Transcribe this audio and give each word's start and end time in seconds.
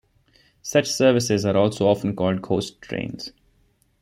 Such 0.63 0.87
services 0.91 1.45
are 1.45 1.55
also 1.55 1.87
often 1.87 2.15
called 2.15 2.41
"ghost 2.41 2.81
trains". 2.81 3.33